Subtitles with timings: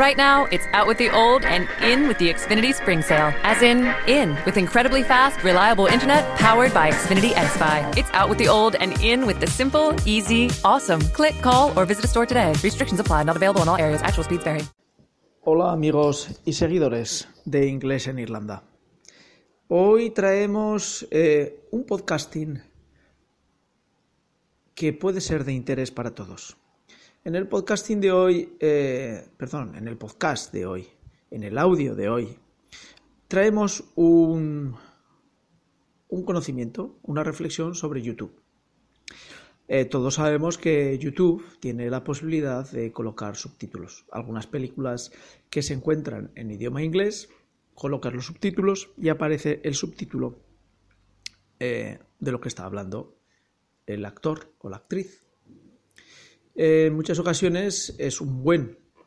[0.00, 3.34] Right now, it's out with the old and in with the Xfinity Spring Sale.
[3.44, 7.98] As in, in with incredibly fast, reliable internet powered by Xfinity XFi.
[7.98, 11.02] It's out with the old and in with the simple, easy, awesome.
[11.12, 12.54] Click, call, or visit a store today.
[12.64, 14.00] Restrictions apply, not available in all areas.
[14.00, 14.64] Actual speeds vary.
[15.42, 18.62] Hola amigos y seguidores de Inglés en Irlanda.
[19.68, 22.62] Hoy traemos eh, un podcasting
[24.74, 26.56] que puede ser de interés para todos.
[27.22, 30.88] En el podcasting de hoy, eh, perdón, en el podcast de hoy,
[31.30, 32.38] en el audio de hoy,
[33.28, 34.74] traemos un,
[36.24, 38.40] conocimiento, una reflexión sobre YouTube.
[39.68, 44.06] Eh, todos sabemos que YouTube tiene la posibilidad de colocar subtítulos.
[44.10, 45.12] Algunas películas
[45.50, 47.28] que se encuentran en idioma inglés,
[47.74, 50.38] colocar los subtítulos y aparece el subtítulo
[51.58, 53.14] eh, de lo que está hablando
[53.86, 55.22] el actor o la actriz.
[56.62, 58.20] En muchas ocasiones es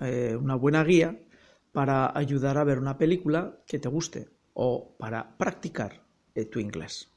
[0.00, 1.20] eh, una buena guía
[1.72, 7.10] para ayudar a ver una película que te guste o para practicar eh, tu inglés.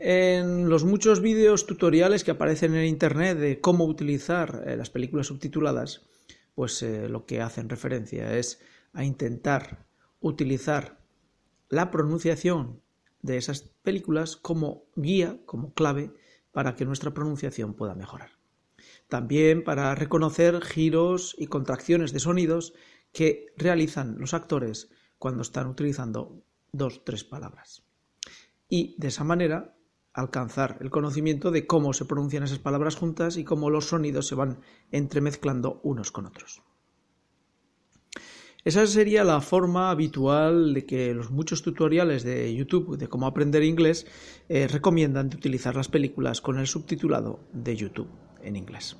[0.00, 5.28] En los muchos vídeos tutoriales que aparecen en internet de cómo utilizar eh, las películas
[5.28, 6.08] subtituladas,
[6.56, 8.60] pues lo que hacen referencia es
[8.92, 9.86] a intentar
[10.18, 10.98] utilizar
[11.68, 12.82] la pronunciación
[13.22, 16.10] de esas películas como guía, como clave
[16.50, 18.33] para que nuestra pronunciación pueda mejorar.
[19.08, 22.74] También para reconocer giros y contracciones de sonidos
[23.12, 27.84] que realizan los actores cuando están utilizando dos, tres palabras.
[28.68, 29.76] Y de esa manera
[30.12, 34.36] alcanzar el conocimiento de cómo se pronuncian esas palabras juntas y cómo los sonidos se
[34.36, 36.62] van entremezclando unos con otros.
[38.64, 43.62] Esa sería la forma habitual de que los muchos tutoriales de YouTube de cómo aprender
[43.62, 44.06] inglés
[44.48, 48.08] eh, recomiendan de utilizar las películas con el subtitulado de YouTube
[48.44, 48.96] en inglés.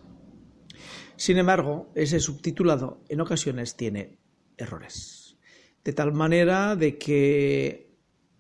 [1.16, 4.18] Sin embargo, ese subtitulado en ocasiones tiene
[4.56, 5.36] errores.
[5.84, 7.94] De tal manera de que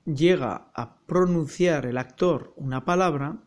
[0.04, 3.42] llega a pronunciar el actor una palabra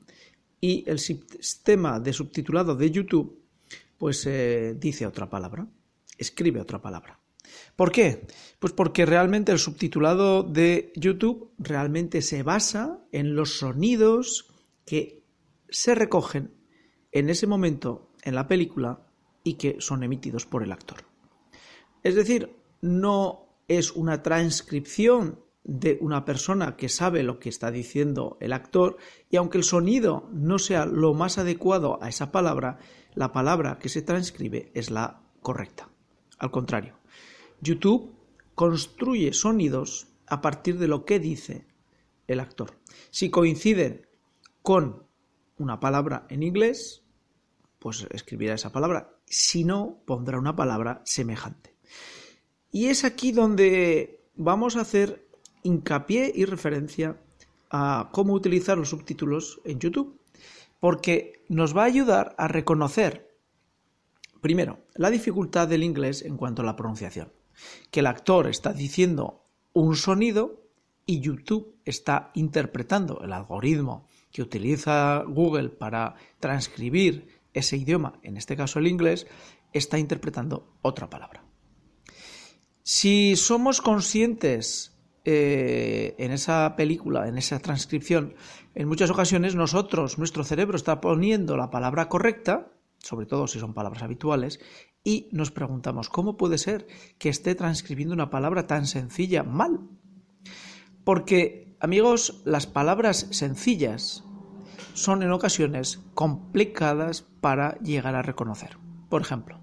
[0.62, 3.48] y el sistema de subtitulado de YouTube
[3.98, 5.68] pues eh, dice otra palabra,
[6.18, 7.20] escribe otra palabra.
[7.76, 8.28] ¿Por qué?
[8.60, 14.48] Pues porque realmente el subtitulado de YouTube realmente se basa en los sonidos
[14.86, 15.24] que
[15.70, 16.52] se recogen
[17.20, 19.02] en ese momento en la película
[19.44, 21.00] y que son emitidos por el actor.
[22.04, 28.38] Es decir, no es una transcripción de una persona que sabe lo que está diciendo
[28.40, 28.98] el actor
[29.30, 32.78] y aunque el sonido no sea lo más adecuado a esa palabra,
[33.16, 35.90] la palabra que se transcribe es la correcta.
[36.38, 37.00] Al contrario,
[37.62, 38.14] YouTube
[38.54, 41.66] construye sonidos a partir de lo que dice
[42.28, 42.78] el actor.
[43.10, 44.08] Si coinciden
[44.62, 45.08] con
[45.58, 47.04] una palabra en inglés,
[47.80, 49.16] pues escribirá esa palabra.
[49.26, 51.76] Si no, pondrá una palabra semejante.
[52.72, 55.28] Y es aquí donde vamos a hacer
[55.64, 57.20] hincapié y referencia
[57.70, 60.20] a cómo utilizar los subtítulos en YouTube,
[60.80, 63.36] porque nos va a ayudar a reconocer,
[64.42, 67.32] primero, la dificultad del inglés en cuanto a la pronunciación
[67.92, 69.44] que el actor está diciendo
[69.74, 70.64] un sonido
[71.06, 78.56] y YouTube está interpretando el algoritmo que utiliza Google para transcribir ese idioma, en este
[78.56, 79.28] caso el inglés,
[79.74, 81.44] está interpretando otra palabra.
[82.84, 88.36] Si somos conscientes eh, en esa película, en esa transcripción,
[88.76, 93.74] en muchas ocasiones nosotros, nuestro cerebro está poniendo la palabra correcta, sobre todo si son
[93.74, 94.60] palabras habituales,
[95.04, 96.88] y nos preguntamos, ¿cómo puede ser
[97.18, 99.82] que esté transcribiendo una palabra tan sencilla mal?
[101.04, 104.24] Porque, amigos, las palabras sencillas
[104.98, 108.78] son en ocasiones complicadas para llegar a reconocer.
[109.10, 109.62] Por ejemplo,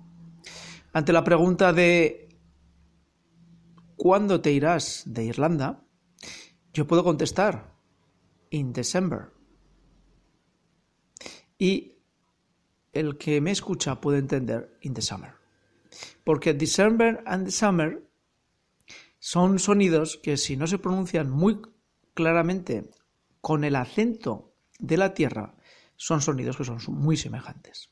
[0.92, 2.28] ante la pregunta de
[3.96, 5.84] ¿cuándo te irás de Irlanda?
[6.72, 7.74] Yo puedo contestar
[8.50, 9.32] in December.
[11.58, 11.98] Y
[12.92, 15.32] el que me escucha puede entender in the summer.
[16.22, 18.08] Porque December and the summer
[19.18, 21.60] son sonidos que si no se pronuncian muy
[22.14, 22.88] claramente
[23.40, 25.54] con el acento de la tierra,
[25.96, 27.90] son sonidos que son muy semejantes.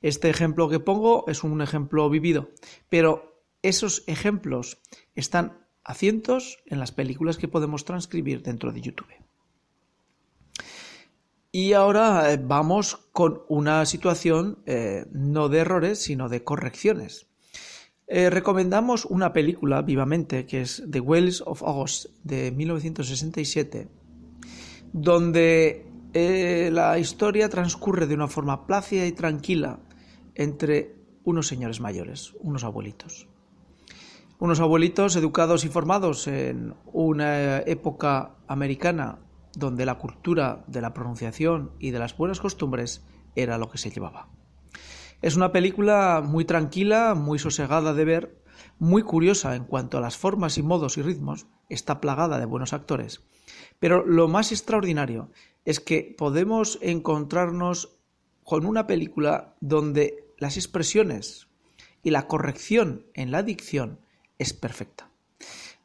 [0.00, 2.50] Este ejemplo que pongo es un ejemplo vivido,
[2.88, 4.78] pero esos ejemplos
[5.14, 9.12] están a cientos en las películas que podemos transcribir dentro de YouTube.
[11.52, 17.28] Y ahora eh, vamos con una situación eh, no de errores, sino de correcciones.
[18.08, 23.88] Eh, recomendamos una película vivamente que es The Whales of August de 1967,
[24.92, 25.85] donde
[26.72, 29.80] la historia transcurre de una forma plácida y tranquila
[30.34, 33.28] entre unos señores mayores, unos abuelitos.
[34.38, 39.18] Unos abuelitos educados y formados en una época americana
[39.54, 43.04] donde la cultura de la pronunciación y de las buenas costumbres
[43.34, 44.28] era lo que se llevaba.
[45.22, 48.42] Es una película muy tranquila, muy sosegada de ver,
[48.78, 52.72] muy curiosa en cuanto a las formas y modos y ritmos, está plagada de buenos
[52.72, 53.22] actores,
[53.78, 55.30] pero lo más extraordinario
[55.64, 57.96] es que podemos encontrarnos
[58.44, 61.48] con una película donde las expresiones
[62.02, 63.98] y la corrección en la dicción
[64.38, 65.10] es perfecta.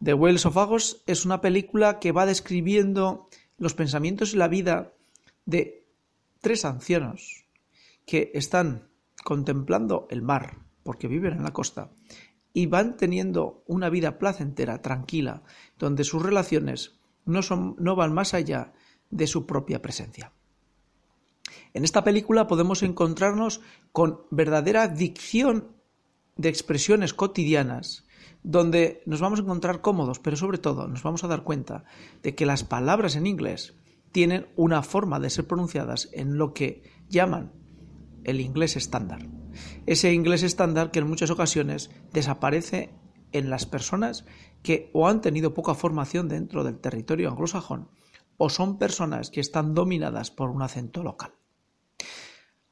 [0.04, 3.28] The Whales of Agos es una película que va describiendo
[3.58, 4.94] los pensamientos y la vida
[5.46, 5.88] de
[6.42, 7.46] tres ancianos
[8.06, 8.90] que están
[9.24, 11.92] contemplando el mar, porque viven en la costa,
[12.54, 15.44] y van teniendo una vida placentera, tranquila,
[15.80, 18.74] donde sus relaciones no, son, no van más allá
[19.10, 20.32] de su propia presencia.
[21.74, 23.62] En esta película podemos encontrarnos
[23.92, 25.72] con verdadera dicción
[26.36, 28.06] de expresiones cotidianas,
[28.44, 31.86] donde nos vamos a encontrar cómodos, pero sobre todo nos vamos a dar cuenta
[32.24, 33.76] de que las palabras en inglés
[34.12, 37.54] tienen una forma de ser pronunciadas en lo que llaman
[38.24, 39.41] el inglés estándar.
[39.86, 42.90] Ese inglés estándar que en muchas ocasiones desaparece
[43.32, 44.26] en las personas
[44.64, 47.90] que o han tenido poca formación dentro del territorio anglosajón
[48.38, 51.34] o son personas que están dominadas por un acento local.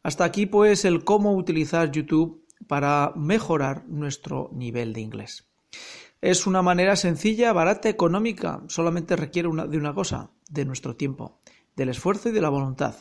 [0.02, 5.48] Hasta aquí pues el cómo utilizar YouTube para mejorar nuestro nivel de inglés.
[6.22, 11.40] Es una manera sencilla, barata, económica, solamente requiere de una cosa, de nuestro tiempo,
[11.76, 12.96] del esfuerzo y de la voluntad.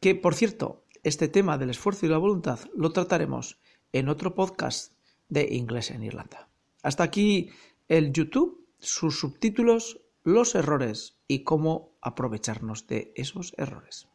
[0.00, 3.58] Que, por cierto, este tema del esfuerzo y la voluntad lo trataremos
[3.92, 4.92] en otro podcast
[5.28, 6.48] de Inglés en Irlanda.
[6.82, 7.50] Hasta aquí
[7.88, 14.08] el YouTube, sus subtítulos, los errores y cómo aprovecharnos de esos errores.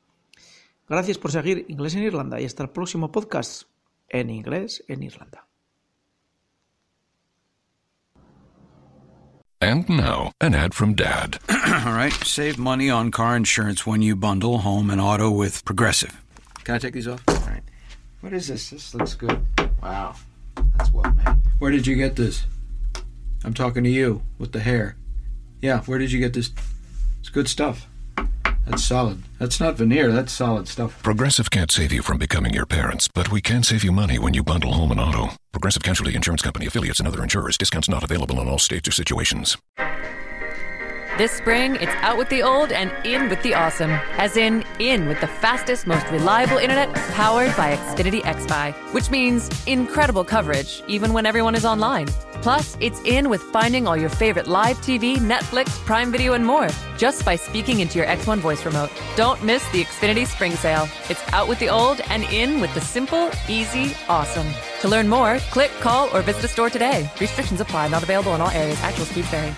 [0.88, 3.64] Gracias por seguir Inglés en Irlanda y hasta el próximo podcast
[4.10, 5.48] en Inglés en Irlanda.
[9.60, 11.40] And now, an ad from Dad.
[11.50, 16.27] All right, save money on car insurance when you bundle home and auto with Progressive.
[16.68, 17.24] Can I take these off?
[17.30, 17.64] All right.
[18.20, 18.72] What is this?
[18.72, 19.40] This looks good.
[19.82, 20.16] Wow.
[20.76, 21.38] That's well made.
[21.60, 22.46] Where did you get this?
[23.46, 24.98] I'm talking to you with the hair.
[25.62, 26.52] Yeah, where did you get this?
[27.22, 27.88] It's good stuff.
[28.66, 29.24] That's solid.
[29.40, 31.02] That's not veneer, that's solid stuff.
[31.04, 34.34] Progressive can't save you from becoming your parents, but we can save you money when
[34.34, 35.38] you bundle home and auto.
[35.54, 37.58] Progressive Casualty Insurance Company affiliates and other insurers.
[37.58, 39.56] Discounts not available in all states or situations.
[41.18, 43.90] This spring, it's out with the old and in with the awesome.
[44.20, 49.50] As in, in with the fastest, most reliable internet powered by Xfinity XFi, which means
[49.66, 52.06] incredible coverage even when everyone is online.
[52.44, 56.70] Plus, it's in with finding all your favorite live TV, Netflix, Prime Video, and more
[56.98, 58.92] just by speaking into your X1 voice remote.
[59.16, 60.88] Don't miss the Xfinity Spring Sale.
[61.10, 64.48] It's out with the old and in with the simple, easy, awesome.
[64.82, 67.10] To learn more, click, call, or visit a store today.
[67.20, 68.80] Restrictions apply, not available in all areas.
[68.84, 69.56] Actual speed vary.